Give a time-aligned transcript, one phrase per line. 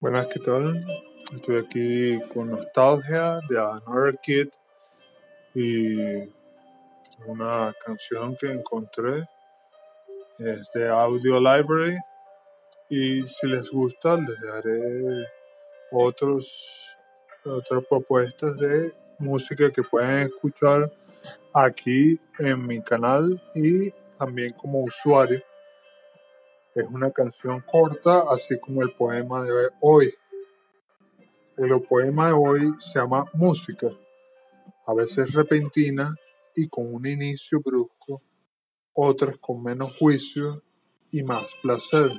[0.00, 0.86] Buenas, ¿qué tal?
[1.34, 4.46] Estoy aquí con Nostalgia de Another Kid
[5.56, 6.20] y
[7.26, 9.28] una canción que encontré
[10.38, 11.98] es de Audio Library
[12.88, 15.26] y si les gusta les daré
[15.90, 16.96] otros,
[17.44, 20.92] otras propuestas de música que pueden escuchar
[21.52, 25.42] aquí en mi canal y también como usuario.
[26.78, 30.14] Es una canción corta, así como el poema de hoy.
[31.56, 33.88] El poema de hoy se llama Música,
[34.86, 36.14] a veces repentina
[36.54, 38.22] y con un inicio brusco,
[38.92, 40.62] otras con menos juicio
[41.10, 42.12] y más placer.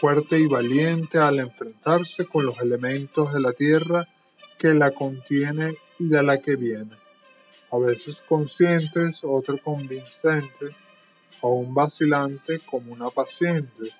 [0.00, 4.08] Fuerte y valiente al enfrentarse con los elementos de la tierra
[4.58, 6.96] que la contiene y de la que viene.
[7.70, 10.72] A veces conscientes, otras convincentes,
[11.48, 13.90] un vacilante como una paciente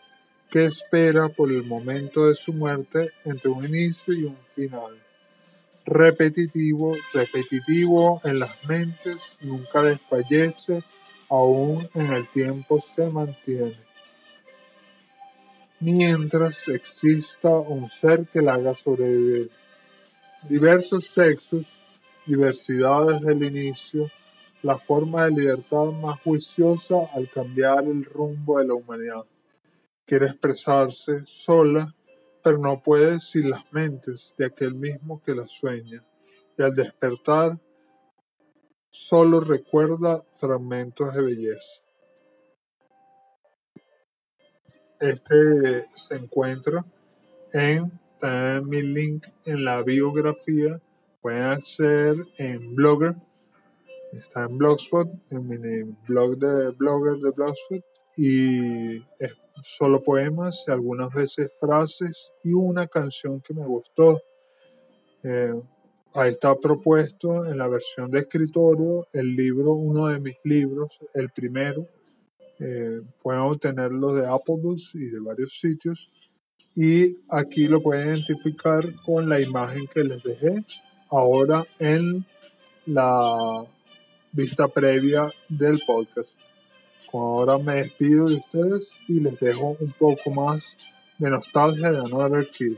[0.51, 5.03] que espera por el momento de su muerte entre un inicio y un final.
[5.85, 10.83] Repetitivo, repetitivo en las mentes, nunca desfallece,
[11.29, 13.77] aún en el tiempo se mantiene.
[15.81, 19.51] Mientras exista un ser que la haga sobrevivir.
[20.49, 21.67] Diversos sexos,
[22.27, 24.11] diversidades del inicio,
[24.65, 29.27] la forma de libertad más juiciosa al cambiar el rumbo de la humanidad.
[30.07, 31.95] Quiere expresarse sola,
[32.43, 36.03] pero no puede sin las mentes de aquel mismo que la sueña,
[36.57, 37.59] y al despertar
[38.89, 41.83] solo recuerda fragmentos de belleza.
[44.99, 46.87] Este se encuentra
[47.53, 48.01] en,
[48.67, 50.81] mi link en la biografía,
[51.21, 53.15] pueden acceder en Blogger
[54.17, 55.57] está en Blogspot, en mi
[56.09, 57.85] blog de blogger de Blogspot,
[58.17, 64.21] y es solo poemas y algunas veces frases y una canción que me gustó.
[65.23, 65.55] Eh,
[66.15, 71.31] ahí está propuesto en la versión de escritorio el libro, uno de mis libros, el
[71.31, 71.87] primero.
[72.61, 76.11] Eh, pueden obtenerlo de Apple Books y de varios sitios.
[76.77, 80.65] Y aquí lo pueden identificar con la imagen que les dejé
[81.11, 82.27] ahora en
[82.87, 83.65] la
[84.35, 86.37] vista previa del podcast.
[87.13, 90.77] ahora me despido de ustedes y les dejo un poco más
[91.19, 92.77] de nostalgia de Another Kid.